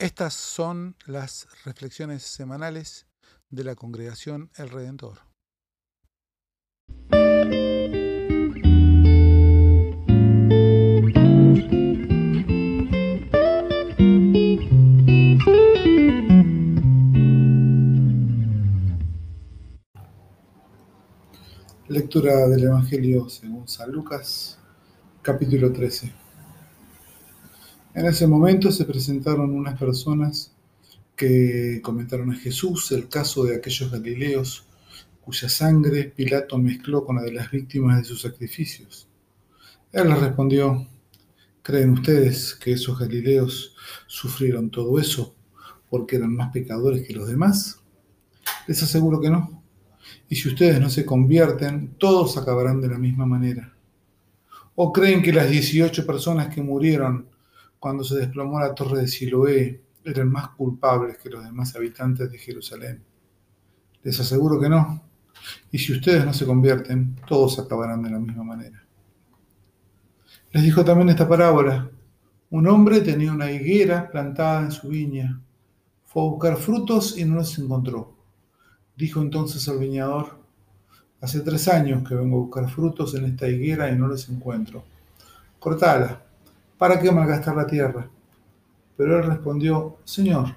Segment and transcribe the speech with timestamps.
[0.00, 3.06] Estas son las reflexiones semanales
[3.50, 5.18] de la congregación El Redentor.
[21.88, 24.58] Lectura del Evangelio según San Lucas,
[25.20, 26.29] capítulo 13.
[27.92, 30.52] En ese momento se presentaron unas personas
[31.16, 34.64] que comentaron a Jesús el caso de aquellos galileos
[35.20, 39.08] cuya sangre Pilato mezcló con la de las víctimas de sus sacrificios.
[39.92, 40.86] Él les respondió,
[41.62, 43.74] ¿creen ustedes que esos galileos
[44.06, 45.34] sufrieron todo eso
[45.88, 47.80] porque eran más pecadores que los demás?
[48.68, 49.64] Les aseguro que no.
[50.28, 53.74] Y si ustedes no se convierten, todos acabarán de la misma manera.
[54.76, 57.29] ¿O creen que las 18 personas que murieron
[57.80, 62.38] cuando se desplomó la torre de Siloé eran más culpables que los demás habitantes de
[62.38, 63.02] Jerusalén.
[64.02, 65.02] Les aseguro que no.
[65.72, 68.84] Y si ustedes no se convierten, todos acabarán de la misma manera.
[70.52, 71.90] Les dijo también esta parábola.
[72.50, 75.40] Un hombre tenía una higuera plantada en su viña.
[76.04, 78.14] Fue a buscar frutos y no los encontró.
[78.94, 80.38] Dijo entonces al viñador,
[81.20, 84.84] hace tres años que vengo a buscar frutos en esta higuera y no los encuentro.
[85.58, 86.29] Cortala
[86.80, 88.08] ¿Para qué malgastar la tierra?
[88.96, 90.56] Pero él respondió, Señor,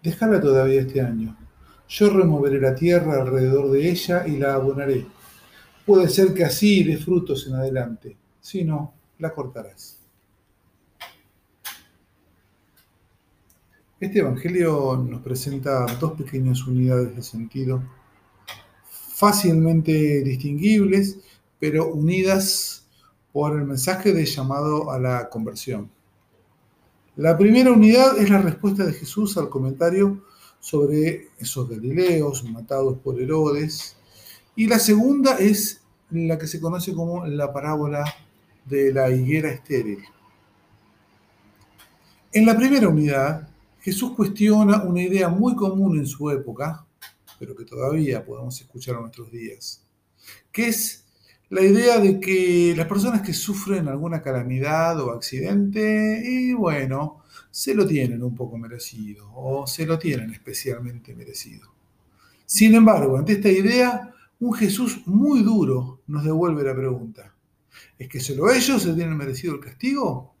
[0.00, 1.36] déjala todavía este año.
[1.88, 5.04] Yo removeré la tierra alrededor de ella y la abonaré.
[5.84, 8.16] Puede ser que así dé frutos en adelante.
[8.40, 9.98] Si no, la cortarás.
[13.98, 17.82] Este Evangelio nos presenta dos pequeñas unidades de sentido
[18.88, 21.18] fácilmente distinguibles,
[21.58, 22.85] pero unidas
[23.36, 25.90] por el mensaje de llamado a la conversión.
[27.16, 30.24] La primera unidad es la respuesta de Jesús al comentario
[30.58, 33.94] sobre esos galileos matados por Herodes.
[34.54, 38.06] Y la segunda es la que se conoce como la parábola
[38.64, 40.02] de la higuera estéril.
[42.32, 46.86] En la primera unidad, Jesús cuestiona una idea muy común en su época,
[47.38, 49.82] pero que todavía podemos escuchar en nuestros días,
[50.50, 51.05] que es
[51.48, 57.74] la idea de que las personas que sufren alguna calamidad o accidente, y bueno, se
[57.74, 61.72] lo tienen un poco merecido o se lo tienen especialmente merecido.
[62.44, 67.34] Sin embargo, ante esta idea, un Jesús muy duro nos devuelve la pregunta.
[67.98, 70.34] ¿Es que solo ellos se tienen merecido el castigo?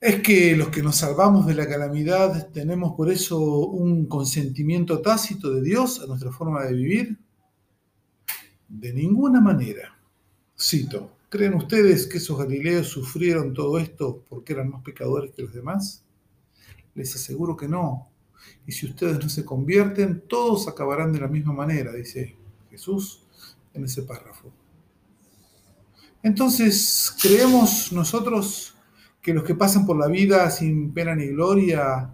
[0.00, 5.50] ¿Es que los que nos salvamos de la calamidad tenemos por eso un consentimiento tácito
[5.50, 7.18] de Dios a nuestra forma de vivir?
[8.68, 9.96] De ninguna manera.
[10.58, 15.52] Cito, ¿creen ustedes que esos galileos sufrieron todo esto porque eran más pecadores que los
[15.52, 16.04] demás?
[16.94, 18.08] Les aseguro que no.
[18.66, 22.36] Y si ustedes no se convierten, todos acabarán de la misma manera, dice
[22.70, 23.22] Jesús
[23.72, 24.50] en ese párrafo.
[26.22, 28.74] Entonces, ¿creemos nosotros
[29.20, 32.10] que los que pasan por la vida sin pena ni gloria,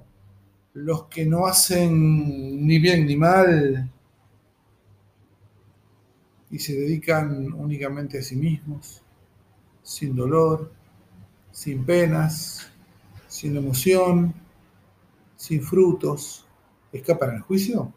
[0.74, 3.90] los que no hacen ni bien ni mal,
[6.50, 9.02] y se dedican únicamente a sí mismos,
[9.82, 10.72] sin dolor,
[11.52, 12.70] sin penas,
[13.28, 14.34] sin emoción,
[15.36, 16.46] sin frutos,
[16.92, 17.92] escapan al juicio?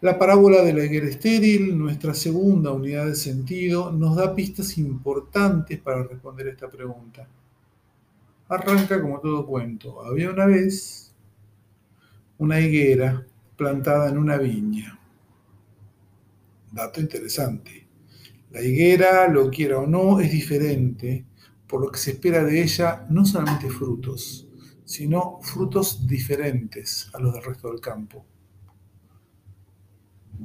[0.00, 5.78] La parábola de la higuera estéril, nuestra segunda unidad de sentido, nos da pistas importantes
[5.78, 7.28] para responder esta pregunta.
[8.48, 10.04] Arranca como todo cuento.
[10.04, 11.14] Había una vez
[12.38, 13.24] una higuera
[13.56, 14.98] plantada en una viña.
[16.72, 17.86] Dato interesante.
[18.50, 21.26] La higuera, lo quiera o no, es diferente,
[21.66, 24.48] por lo que se espera de ella no solamente frutos,
[24.84, 28.26] sino frutos diferentes a los del resto del campo.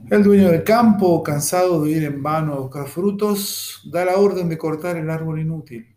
[0.09, 4.47] El dueño del campo, cansado de ir en vano a buscar frutos, da la orden
[4.47, 5.87] de cortar el árbol inútil.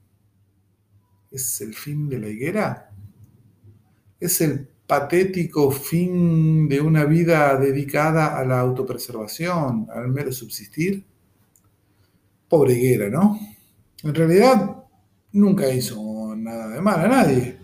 [1.30, 2.92] ¿Es el fin de la higuera?
[4.18, 11.04] ¿Es el patético fin de una vida dedicada a la autopreservación, al mero subsistir?
[12.48, 13.38] Pobre higuera, ¿no?
[14.02, 14.82] En realidad
[15.30, 17.56] nunca hizo nada de mal a nadie.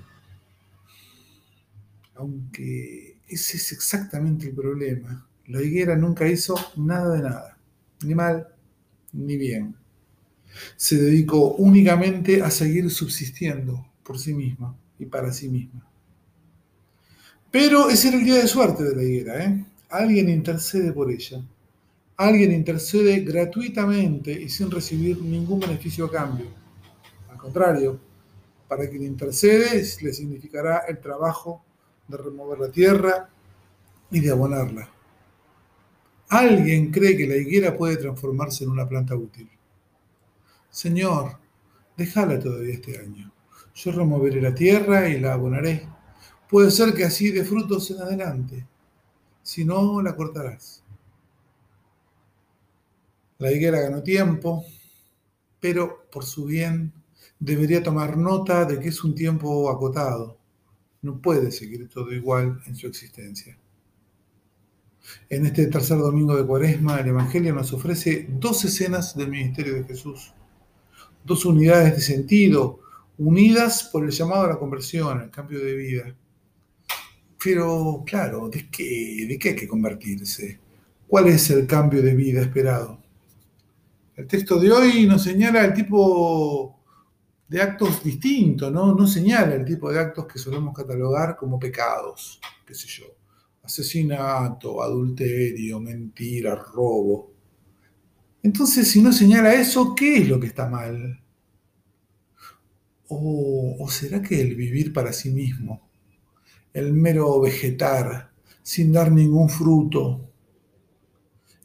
[2.15, 5.29] Aunque ese es exactamente el problema.
[5.47, 7.59] La higuera nunca hizo nada de nada,
[8.05, 8.55] ni mal
[9.13, 9.75] ni bien.
[10.77, 15.91] Se dedicó únicamente a seguir subsistiendo por sí misma y para sí misma.
[17.59, 19.43] Pero ese era el día de suerte de la higuera.
[19.43, 19.65] ¿eh?
[19.89, 21.43] Alguien intercede por ella.
[22.19, 26.49] Alguien intercede gratuitamente y sin recibir ningún beneficio a cambio.
[27.31, 27.99] Al contrario,
[28.69, 31.65] Para quien intercede le significará el trabajo
[32.09, 33.31] de remover la tierra
[34.11, 34.91] y de abonarla.
[36.29, 39.49] Alguien cree que la higuera puede transformarse en una planta útil.
[40.69, 41.39] Señor,
[41.97, 43.33] déjala todavía este año.
[43.75, 45.96] Yo removeré la tierra y la abonaré.
[46.49, 48.67] Puede ser que así dé frutos en adelante.
[49.43, 50.83] Si no, la cortarás.
[53.39, 54.65] La higuera ganó tiempo,
[55.61, 56.93] pero por su bien
[57.39, 60.39] debería tomar nota de que es un tiempo acotado.
[61.03, 63.59] No puede seguir todo igual en su existencia.
[65.29, 69.85] En este tercer domingo de Cuaresma, el Evangelio nos ofrece dos escenas del ministerio de
[69.85, 70.33] Jesús,
[71.25, 72.81] dos unidades de sentido,
[73.19, 76.17] unidas por el llamado a la conversión, al cambio de vida.
[77.47, 80.59] Pero, claro, ¿de qué, ¿de qué hay que convertirse?
[81.07, 83.01] ¿Cuál es el cambio de vida esperado?
[84.17, 86.77] El texto de hoy nos señala el tipo
[87.47, 88.97] de actos distintos, ¿no?
[88.97, 93.07] No señala el tipo de actos que solemos catalogar como pecados, qué sé yo.
[93.63, 97.31] Asesinato, adulterio, mentira, robo.
[98.43, 101.23] Entonces, si no señala eso, ¿qué es lo que está mal?
[103.07, 105.86] ¿O, o será que el vivir para sí mismo,
[106.77, 108.31] el mero vegetar,
[108.63, 110.21] sin dar ningún fruto,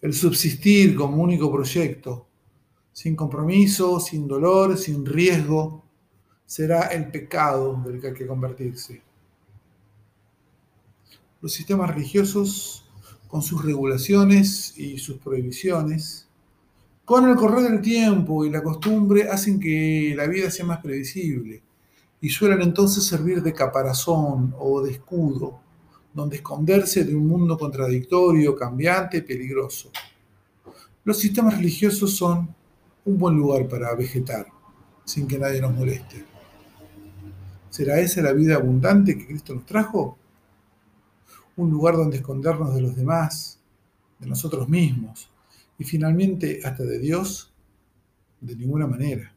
[0.01, 2.27] el subsistir como único proyecto,
[2.93, 5.83] sin compromiso, sin dolor, sin riesgo,
[6.45, 9.01] será el pecado del que hay que convertirse.
[11.41, 12.85] Los sistemas religiosos,
[13.27, 16.29] con sus regulaciones y sus prohibiciones,
[17.03, 21.63] con el correr del tiempo y la costumbre hacen que la vida sea más previsible
[22.21, 25.59] y suelen entonces servir de caparazón o de escudo,
[26.13, 29.91] donde esconderse de un mundo contradictorio, cambiante y peligroso.
[31.03, 32.53] Los sistemas religiosos son
[33.06, 34.45] un buen lugar para vegetar
[35.03, 36.23] sin que nadie nos moleste.
[37.71, 40.18] ¿Será esa la vida abundante que Cristo nos trajo?
[41.56, 43.59] Un lugar donde escondernos de los demás,
[44.19, 45.29] de nosotros mismos
[45.79, 47.51] y finalmente hasta de Dios,
[48.39, 49.33] de ninguna manera.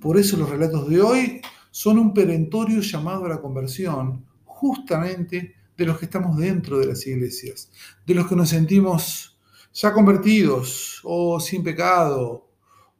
[0.00, 1.40] Por eso los relatos de hoy
[1.76, 7.06] son un perentorio llamado a la conversión, justamente de los que estamos dentro de las
[7.06, 7.70] iglesias,
[8.06, 9.38] de los que nos sentimos
[9.74, 12.48] ya convertidos o sin pecado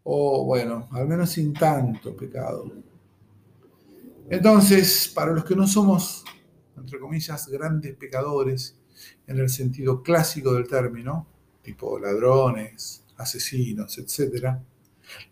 [0.03, 2.71] o bueno, al menos sin tanto pecado.
[4.29, 6.23] Entonces, para los que no somos,
[6.77, 8.79] entre comillas, grandes pecadores,
[9.27, 11.27] en el sentido clásico del término,
[11.63, 14.59] tipo ladrones, asesinos, etc.,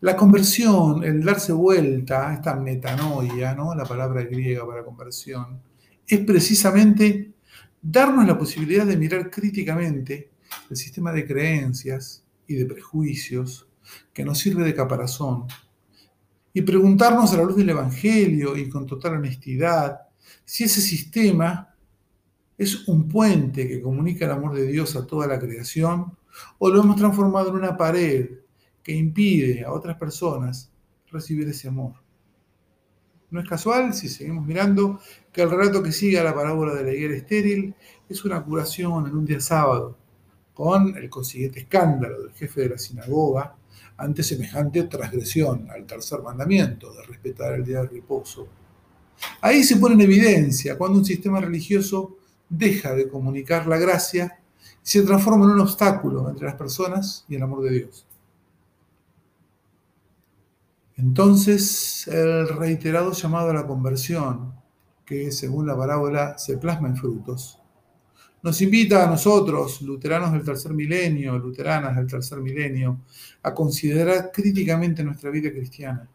[0.01, 3.75] la conversión, el darse vuelta, esta metanoia, ¿no?
[3.75, 5.61] la palabra griega para conversión,
[6.07, 7.33] es precisamente
[7.81, 10.31] darnos la posibilidad de mirar críticamente
[10.71, 13.67] el sistema de creencias y de prejuicios
[14.13, 15.47] que nos sirve de caparazón,
[16.53, 19.99] y preguntarnos a la luz del Evangelio y con total honestidad
[20.45, 21.75] si ese sistema
[22.57, 26.17] es un puente que comunica el amor de Dios a toda la creación
[26.59, 28.31] o lo hemos transformado en una pared
[28.85, 30.71] que impide a otras personas
[31.11, 31.95] recibir ese amor.
[33.31, 35.01] No es casual si seguimos mirando
[35.33, 37.75] que el relato que sigue a la parábola de la higuera estéril
[38.09, 39.99] es una curación en un día sábado,
[40.53, 43.57] con el consiguiente escándalo del jefe de la sinagoga,
[43.97, 48.47] ante semejante transgresión al tercer mandamiento de respetar el día de reposo.
[49.41, 52.19] Ahí se pone en evidencia cuando un sistema religioso
[52.49, 57.37] deja de comunicar la gracia y se transforma en un obstáculo entre las personas y
[57.37, 58.07] el amor de Dios.
[60.97, 64.55] Entonces, el reiterado llamado a la conversión,
[65.05, 67.61] que según la parábola se plasma en frutos,
[68.45, 73.01] nos invita a nosotros, luteranos del tercer milenio, luteranas del tercer milenio,
[73.43, 76.09] a considerar críticamente nuestra vida cristiana.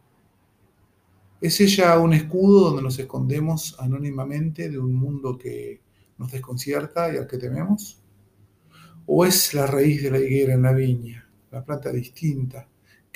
[1.41, 5.81] ¿Es ella un escudo donde nos escondemos anónimamente de un mundo que
[6.17, 7.99] nos desconcierta y al que tememos?
[9.07, 12.67] ¿O es la raíz de la higuera en la viña, la planta distinta,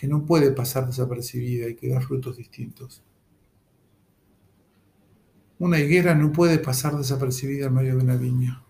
[0.03, 3.01] que no puede pasar desapercibida y que da frutos distintos?
[5.59, 8.61] Una higuera no puede pasar desapercibida en medio de una viña.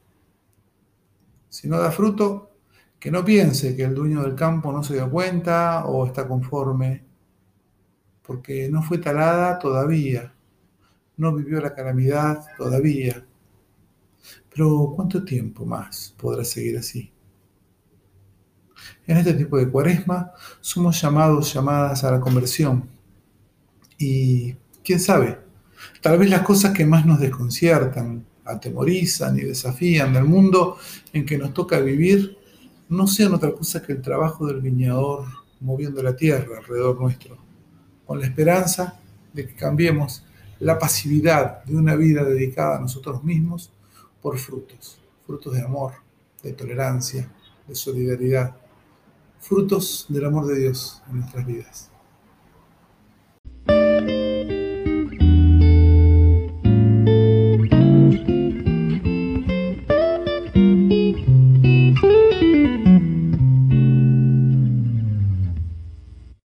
[1.49, 2.51] Si no da fruto,
[2.99, 7.03] que no piense que el dueño del campo no se dio cuenta o está conforme,
[8.21, 10.35] porque no fue talada todavía,
[11.17, 13.25] no vivió la calamidad todavía.
[14.53, 17.11] Pero ¿cuánto tiempo más podrá seguir así?
[19.07, 22.87] En este tipo de cuaresma somos llamados, llamadas a la conversión.
[23.97, 25.39] Y quién sabe,
[26.01, 30.77] tal vez las cosas que más nos desconciertan, atemorizan y desafían del mundo
[31.13, 32.37] en que nos toca vivir
[32.89, 35.25] no sean otra cosa que el trabajo del viñador
[35.61, 37.37] moviendo la tierra alrededor nuestro,
[38.05, 38.99] con la esperanza
[39.31, 40.23] de que cambiemos
[40.59, 43.71] la pasividad de una vida dedicada a nosotros mismos
[44.21, 45.93] por frutos, frutos de amor,
[46.41, 47.29] de tolerancia,
[47.67, 48.55] de solidaridad,
[49.43, 51.92] frutos del amor de Dios en nuestras vidas.